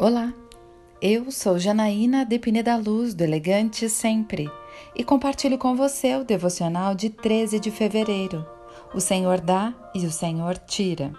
[0.00, 0.32] Olá,
[1.02, 4.48] eu sou Janaína Depine da Luz, do Elegante Sempre,
[4.94, 8.46] e compartilho com você o devocional de 13 de fevereiro.
[8.94, 11.12] O Senhor dá e o Senhor tira.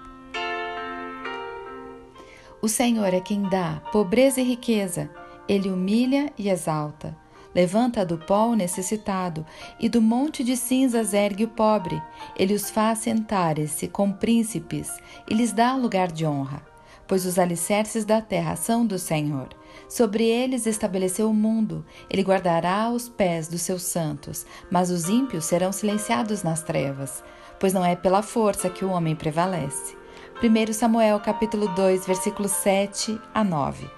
[2.62, 5.10] O Senhor é quem dá pobreza e riqueza,
[5.46, 7.18] ele humilha e exalta.
[7.54, 9.46] Levanta do pó o necessitado,
[9.78, 12.02] e do monte de cinzas ergue o pobre.
[12.34, 14.90] Ele os faz sentar-se com príncipes
[15.30, 16.69] e lhes dá lugar de honra
[17.10, 19.48] pois os alicerces da terra são do Senhor.
[19.90, 25.46] Sobre eles estabeleceu o mundo, ele guardará os pés dos seus santos, mas os ímpios
[25.46, 27.24] serão silenciados nas trevas,
[27.60, 29.98] pois não é pela força que o homem prevalece.
[30.42, 33.90] 1 Samuel capítulo 2, versículos 7 a 9.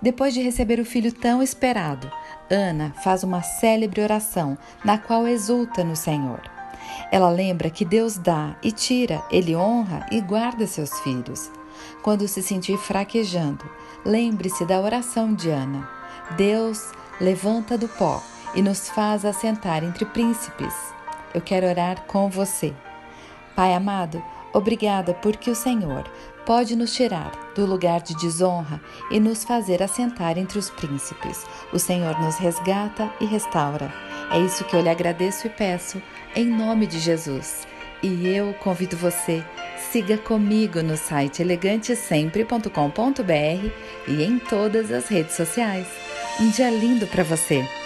[0.00, 2.08] Depois de receber o filho tão esperado,
[2.48, 6.59] Ana faz uma célebre oração na qual exulta no Senhor.
[7.10, 11.50] Ela lembra que Deus dá e tira, ele honra e guarda seus filhos.
[12.02, 13.64] Quando se sentir fraquejando,
[14.04, 15.88] lembre-se da oração de Ana.
[16.36, 18.22] Deus levanta do pó
[18.54, 20.74] e nos faz assentar entre príncipes.
[21.34, 22.74] Eu quero orar com você.
[23.54, 26.10] Pai amado, obrigada porque o Senhor
[26.46, 31.44] pode nos tirar do lugar de desonra e nos fazer assentar entre os príncipes.
[31.72, 33.92] O Senhor nos resgata e restaura.
[34.30, 36.00] É isso que eu lhe agradeço e peço,
[36.34, 37.66] em nome de Jesus.
[38.02, 39.44] E eu convido você,
[39.90, 43.70] siga comigo no site elegantesempre.com.br
[44.08, 45.86] e em todas as redes sociais.
[46.40, 47.79] Um dia lindo para você!